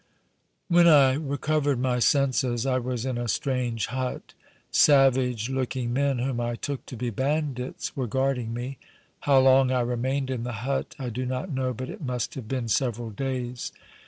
"When 0.67 0.87
I 0.87 1.13
recovered 1.13 1.77
my 1.77 1.99
senses, 1.99 2.65
I 2.65 2.79
was 2.79 3.05
in 3.05 3.19
a 3.19 3.27
strange 3.27 3.85
hut. 3.85 4.33
Savage 4.71 5.47
looking 5.47 5.93
men, 5.93 6.17
whom 6.17 6.39
I 6.39 6.55
took 6.55 6.87
to 6.87 6.97
be 6.97 7.11
bandits, 7.11 7.95
were 7.95 8.07
guarding 8.07 8.51
me. 8.51 8.79
How 9.19 9.37
long 9.37 9.69
I 9.69 9.81
remained 9.81 10.31
in 10.31 10.41
the 10.41 10.53
hut 10.65 10.95
I 10.97 11.09
do 11.09 11.27
not 11.27 11.51
know, 11.51 11.71
but 11.71 11.91
it 11.91 12.01
must 12.01 12.33
have 12.33 12.47
been 12.47 12.67
several 12.67 13.11
days. 13.11 13.71